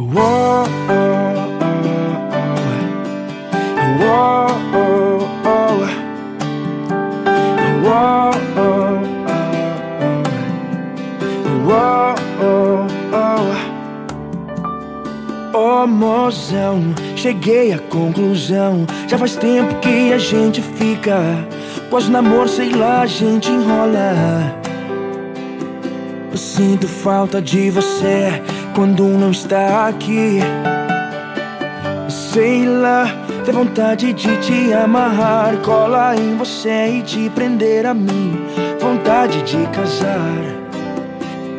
Oh. 0.00 0.38
mozão, 16.28 16.94
cheguei 17.16 17.72
à 17.72 17.78
conclusão. 17.78 18.86
Já 19.08 19.16
faz 19.16 19.34
tempo 19.34 19.74
que 19.76 20.12
a 20.12 20.18
gente 20.18 20.60
fica. 20.60 21.18
Pós-namoro, 21.88 22.48
sei 22.48 22.70
lá, 22.70 23.00
a 23.00 23.06
gente 23.06 23.50
enrola. 23.50 24.14
Eu 26.30 26.36
sinto 26.36 26.86
falta 26.86 27.40
de 27.40 27.70
você 27.70 28.42
quando 28.78 29.02
não 29.08 29.32
está 29.32 29.88
aqui. 29.88 30.38
Sei 32.08 32.64
lá, 32.64 33.12
tem 33.44 33.52
vontade 33.52 34.12
de 34.12 34.36
te 34.36 34.72
amarrar, 34.72 35.56
cola 35.64 36.14
em 36.14 36.36
você 36.36 36.86
e 36.86 37.02
te 37.02 37.28
prender 37.30 37.84
a 37.84 37.92
mim. 37.92 38.38
Vontade 38.78 39.42
de 39.42 39.66
casar, 39.72 40.44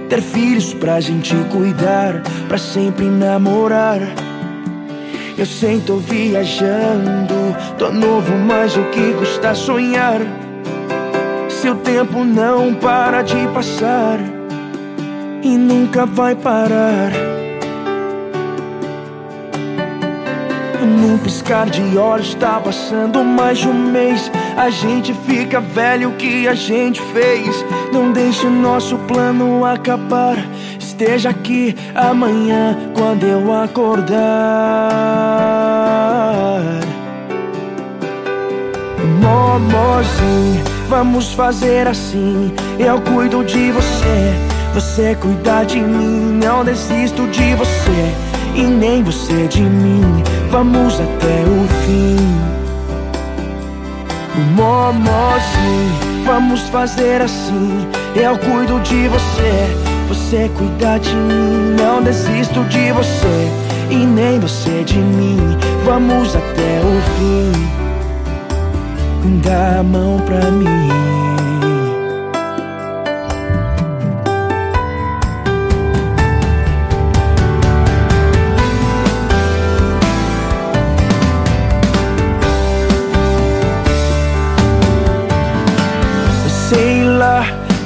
ter 0.07 0.21
filhos 0.21 0.73
pra 0.73 1.01
gente 1.01 1.35
cuidar, 1.51 2.23
pra 2.47 2.57
sempre 2.57 3.03
namorar. 3.03 3.99
Eu 5.37 5.45
sei, 5.45 5.81
tô 5.81 5.97
viajando, 5.97 7.53
tô 7.77 7.91
novo, 7.91 8.33
mas 8.47 8.77
o 8.77 8.83
que 8.91 9.11
custa 9.15 9.53
sonhar? 9.53 10.21
Seu 11.49 11.75
tempo 11.75 12.23
não 12.23 12.73
para 12.75 13.23
de 13.23 13.45
passar 13.49 14.38
e 15.41 15.57
nunca 15.57 16.05
vai 16.05 16.35
parar. 16.35 17.11
Num 20.81 21.17
piscar 21.17 21.69
de 21.69 21.97
olhos 21.97 22.29
está 22.29 22.59
passando 22.59 23.23
mais 23.23 23.59
de 23.59 23.67
um 23.67 23.73
mês. 23.73 24.31
A 24.57 24.69
gente 24.69 25.13
fica 25.25 25.59
velho 25.59 26.09
o 26.09 26.13
que 26.13 26.47
a 26.47 26.53
gente 26.53 27.01
fez. 27.13 27.65
Não 27.93 28.11
deixe 28.11 28.45
o 28.45 28.49
nosso 28.49 28.97
plano 28.99 29.65
acabar. 29.65 30.37
Esteja 30.79 31.29
aqui 31.29 31.75
amanhã 31.95 32.77
quando 32.93 33.23
eu 33.23 33.53
acordar. 33.53 34.19
Momozinho, 39.21 40.63
vamos 40.89 41.33
fazer 41.33 41.87
assim. 41.87 42.53
Eu 42.77 42.99
cuido 43.01 43.43
de 43.43 43.71
você 43.71 44.48
você 44.73 45.15
cuida 45.15 45.63
de 45.63 45.79
mim, 45.79 46.39
não 46.43 46.63
desisto 46.63 47.27
de 47.27 47.55
você 47.55 48.13
e 48.55 48.63
nem 48.63 49.03
você 49.03 49.47
de 49.47 49.61
mim. 49.61 50.23
Vamos 50.51 50.95
até 50.95 51.43
o 51.43 51.67
fim. 51.85 52.17
Momozinho, 54.55 56.23
vamos 56.25 56.61
fazer 56.69 57.21
assim. 57.21 57.87
Eu 58.15 58.37
cuido 58.37 58.79
de 58.81 59.07
você, 59.07 59.67
você 60.07 60.49
cuida 60.57 60.99
de 60.99 61.15
mim, 61.15 61.75
não 61.79 62.01
desisto 62.01 62.63
de 62.65 62.91
você 62.91 63.51
e 63.89 63.95
nem 63.95 64.39
você 64.39 64.83
de 64.83 64.97
mim. 64.97 65.57
Vamos 65.85 66.35
até 66.35 66.79
o 66.81 67.01
fim. 67.17 67.51
Dá 69.43 69.79
a 69.79 69.83
mão 69.83 70.19
pra 70.25 70.49
mim. 70.51 71.68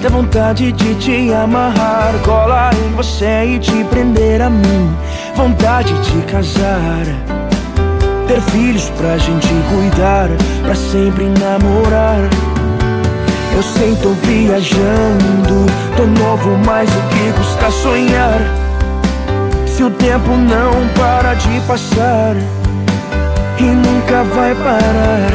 Dá 0.04 0.10
vontade 0.10 0.74
de 0.74 0.96
te 0.96 1.34
amarrar, 1.34 2.14
colar 2.26 2.74
em 2.74 2.92
você 2.94 3.46
e 3.46 3.58
te 3.58 3.86
prender 3.86 4.42
a 4.42 4.50
mim. 4.50 4.94
Vontade 5.34 5.94
de 6.02 6.22
casar, 6.24 7.06
ter 8.28 8.42
filhos 8.52 8.90
pra 8.98 9.18
gente 9.18 9.48
cuidar, 9.70 10.28
pra 10.62 10.76
sempre 10.76 11.24
namorar. 11.40 12.20
Eu 13.56 13.64
sei, 13.64 13.96
tô 14.02 14.10
viajando, 14.28 15.66
tô 15.96 16.06
novo, 16.06 16.50
mas 16.66 16.90
o 16.90 17.02
que 17.08 17.32
custa 17.38 17.72
sonhar? 17.72 18.42
Se 19.66 19.86
o 19.86 19.90
tempo 19.90 20.32
não 20.32 20.86
para 21.00 21.34
de 21.34 21.62
passar 21.62 22.36
e 23.58 23.64
nunca 23.64 24.22
vai 24.36 24.54
parar, 24.54 25.32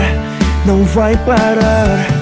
não 0.67 0.85
vai 0.85 1.17
parar. 1.17 2.18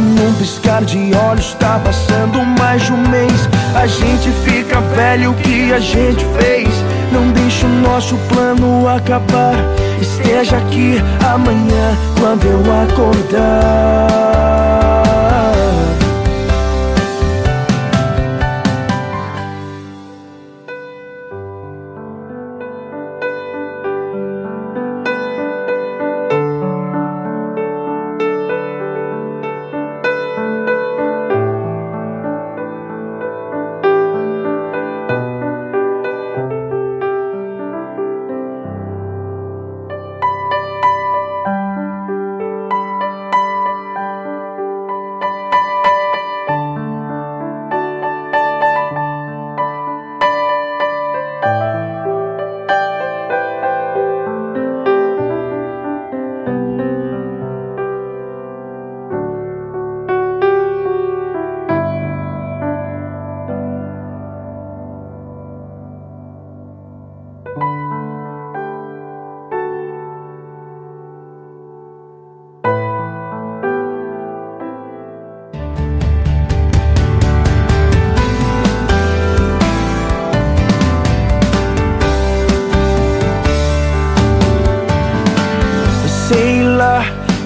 Num 0.00 0.32
piscar 0.34 0.84
de 0.84 1.12
olhos 1.16 1.54
tá 1.54 1.80
passando 1.84 2.44
mais 2.60 2.82
de 2.82 2.92
um 2.92 3.08
mês 3.08 3.48
A 3.74 3.84
gente 3.86 4.30
fica 4.44 4.80
velho 4.80 5.32
o 5.32 5.34
que 5.34 5.72
a 5.72 5.80
gente 5.80 6.24
fez? 6.38 6.68
Não 7.12 7.32
deixa 7.32 7.66
o 7.66 7.68
nosso 7.68 8.16
plano 8.28 8.86
acabar. 8.88 9.56
Esteja 10.00 10.58
aqui 10.58 11.02
amanhã 11.24 11.96
quando 12.20 12.44
eu 12.44 12.60
acordar 12.82 14.67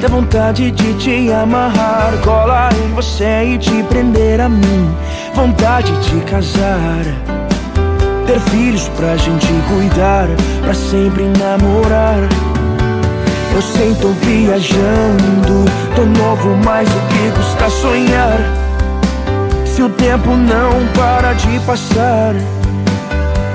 Dá 0.03 0.09
vontade 0.09 0.73
de 0.73 0.95
te 0.95 1.31
amarrar, 1.31 2.13
colar 2.25 2.73
em 2.75 2.93
você 2.93 3.45
e 3.45 3.57
te 3.57 3.85
prender 3.85 4.41
a 4.41 4.49
mim. 4.49 4.93
Vontade 5.33 5.93
de 6.01 6.21
casar, 6.23 7.05
ter 8.27 8.41
filhos 8.51 8.89
pra 8.97 9.17
gente 9.17 9.47
cuidar, 9.69 10.27
pra 10.65 10.75
sempre 10.75 11.23
namorar. 11.39 12.19
Eu 13.55 13.63
sei, 13.63 13.95
tô 13.95 14.09
viajando, 14.09 15.71
tô 15.95 16.05
novo, 16.05 16.57
mas 16.65 16.89
o 16.89 17.01
que 17.07 17.31
custa 17.37 17.71
sonhar? 17.71 18.41
Se 19.65 19.85
o 19.85 19.89
tempo 19.89 20.31
não 20.31 20.85
para 20.97 21.33
de 21.35 21.61
passar 21.61 22.35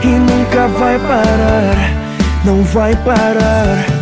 e 0.01 0.07
nunca 0.07 0.69
vai 0.79 0.97
parar, 0.97 1.75
não 2.45 2.63
vai 2.63 2.95
parar. 2.95 3.96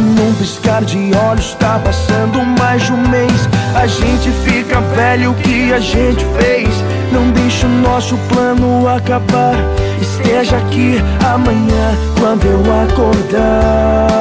Num 0.00 0.32
piscar 0.34 0.84
de 0.84 1.10
olhos 1.16 1.54
tá 1.54 1.80
passando 1.84 2.44
mais 2.58 2.84
de 2.84 2.92
um 2.92 3.08
mês 3.08 3.48
A 3.74 3.86
gente 3.86 4.30
fica 4.44 4.80
velho 4.80 5.32
o 5.32 5.34
que 5.34 5.72
a 5.72 5.80
gente 5.80 6.24
fez? 6.38 6.68
Não 7.12 7.30
deixa 7.32 7.66
o 7.66 7.70
nosso 7.70 8.16
plano 8.28 8.86
acabar. 8.86 9.56
Esteja 10.00 10.56
aqui 10.56 11.02
amanhã 11.26 11.96
quando 12.18 12.44
eu 12.44 12.60
acordar. 12.84 14.12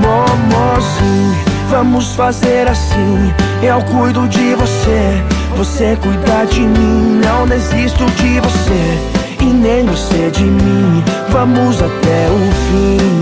Momozinho, 0.00 1.36
vamos 1.68 2.14
fazer 2.14 2.68
assim. 2.68 3.34
Eu 3.62 3.82
cuido 3.82 4.26
de 4.28 4.54
você 4.54 5.22
você 5.56 5.94
cuida 6.00 6.46
de 6.46 6.60
mim. 6.60 7.20
Não 7.22 7.46
desisto 7.46 8.06
de 8.12 8.40
você 8.40 9.19
e 9.40 9.44
nem 9.44 9.86
você 9.86 10.30
de 10.30 10.44
mim. 10.44 11.02
Vamos 11.30 11.80
até 11.82 12.28
o 12.30 12.38
fim. 12.66 13.20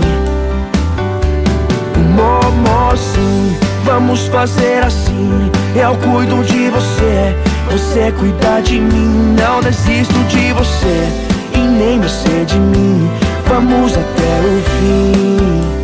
Momo, 2.15 2.97
sim, 2.97 3.57
vamos 3.85 4.27
fazer 4.27 4.83
assim. 4.83 5.51
Eu 5.75 5.95
cuido 5.97 6.43
de 6.43 6.69
você, 6.69 7.35
você 7.71 8.11
cuida 8.11 8.61
de 8.61 8.79
mim. 8.79 9.35
Não 9.39 9.61
desisto 9.61 10.19
de 10.25 10.51
você 10.53 11.07
e 11.53 11.59
nem 11.59 11.99
você 11.99 12.45
de 12.45 12.57
mim. 12.57 13.09
Vamos 13.47 13.93
até 13.93 14.39
o 14.45 14.61
fim. 14.77 15.79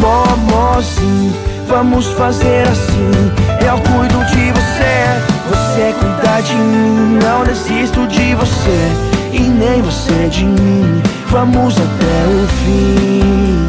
Momozinho, 0.00 1.34
vamos 1.68 2.06
fazer 2.06 2.66
assim. 2.68 3.32
Eu 3.66 3.78
cuido 3.78 4.24
de 4.26 4.52
você, 4.52 5.35
você 5.48 5.94
cuida 5.98 6.40
de 6.42 6.54
mim. 6.54 7.18
Não 7.22 7.44
desisto 7.44 8.06
de 8.08 8.34
você 8.34 8.90
e 9.32 9.40
nem 9.40 9.82
você 9.82 10.28
de 10.28 10.44
mim. 10.44 11.02
Vamos 11.28 11.74
até 11.76 12.26
o 12.28 12.46
fim. 12.64 13.68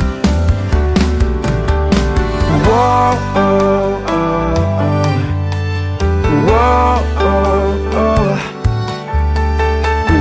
Oh, 2.70 3.16
oh, 3.36 4.02
oh. 4.10 4.28
Oh, 6.50 7.00
oh. 7.22 7.48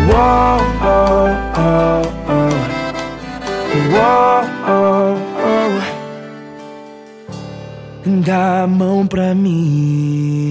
Oh, 0.09 0.59
oh, 0.83 1.27
oh. 1.59 1.87
Oh, 3.99 4.43
oh. 4.69 4.97
Dá 8.25 8.63
a 8.63 8.67
mão 8.67 9.07
pra 9.07 9.35
mim. 9.35 10.46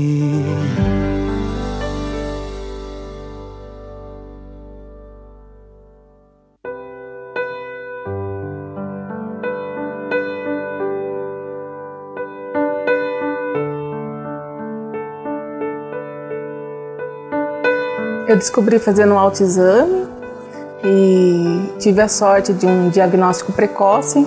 Eu 18.27 18.35
descobri 18.35 18.79
fazendo 18.79 19.13
um 19.13 19.19
autoexame 19.19 20.07
e 20.83 21.69
tive 21.77 22.01
a 22.01 22.07
sorte 22.07 22.53
de 22.53 22.65
um 22.65 22.89
diagnóstico 22.89 23.53
precoce 23.53 24.25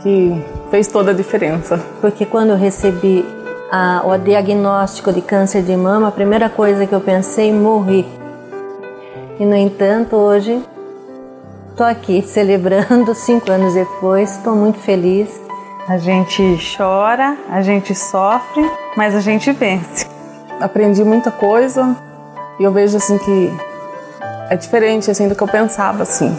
que 0.00 0.40
fez 0.70 0.86
toda 0.86 1.10
a 1.10 1.14
diferença. 1.14 1.80
Porque 2.00 2.24
quando 2.24 2.50
eu 2.50 2.56
recebi 2.56 3.26
a, 3.70 4.02
o 4.06 4.16
diagnóstico 4.16 5.12
de 5.12 5.20
câncer 5.20 5.62
de 5.62 5.76
mama, 5.76 6.08
a 6.08 6.12
primeira 6.12 6.48
coisa 6.48 6.86
que 6.86 6.94
eu 6.94 7.00
pensei, 7.00 7.52
morri. 7.52 8.06
E 9.40 9.44
no 9.44 9.56
entanto, 9.56 10.14
hoje 10.14 10.62
estou 11.70 11.86
aqui 11.86 12.22
celebrando 12.22 13.12
cinco 13.16 13.50
anos 13.50 13.74
depois, 13.74 14.36
estou 14.36 14.54
muito 14.54 14.78
feliz. 14.78 15.28
A 15.88 15.98
gente 15.98 16.56
chora, 16.76 17.36
a 17.50 17.60
gente 17.60 17.92
sofre, 17.92 18.64
mas 18.96 19.16
a 19.16 19.20
gente 19.20 19.50
vence. 19.50 20.06
Aprendi 20.60 21.02
muita 21.02 21.32
coisa 21.32 21.96
e 22.62 22.64
eu 22.64 22.70
vejo 22.70 22.96
assim 22.96 23.18
que 23.18 23.52
é 24.48 24.54
diferente 24.54 25.10
assim 25.10 25.26
do 25.26 25.34
que 25.34 25.42
eu 25.42 25.48
pensava 25.48 26.04
assim. 26.04 26.32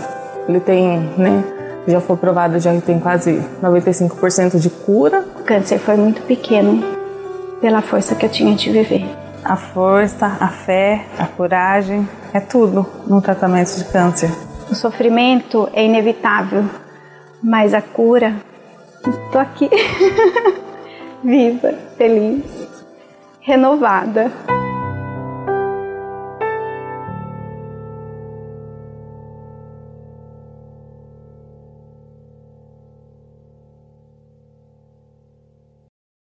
Ele 0.48 0.62
tem, 0.62 0.98
né, 1.18 1.44
já 1.86 2.00
foi 2.00 2.16
provado, 2.16 2.58
já 2.62 2.74
tem 2.80 2.98
quase 2.98 3.44
95% 3.62 4.58
de 4.58 4.70
cura. 4.70 5.26
O 5.38 5.44
câncer 5.44 5.80
foi 5.80 5.98
muito 5.98 6.22
pequeno 6.22 6.82
pela 7.60 7.82
força 7.82 8.16
que 8.16 8.26
eu 8.26 8.30
tinha 8.30 8.56
de 8.56 8.72
viver. 8.72 9.06
A 9.44 9.58
força, 9.58 10.38
a 10.40 10.48
fé, 10.48 11.04
a 11.20 11.26
coragem, 11.28 12.08
é 12.34 12.40
tudo 12.40 12.88
no 13.06 13.22
tratamento 13.22 13.76
de 13.76 13.84
câncer. 13.84 14.32
O 14.72 14.76
sofrimento 14.76 15.70
é 15.74 15.84
inevitável, 15.84 16.64
mas 17.44 17.74
a 17.74 17.82
cura, 17.82 18.34
tô 19.30 19.40
aqui, 19.40 19.70
viva, 21.22 21.74
feliz, 21.98 22.46
renovada. 23.42 24.32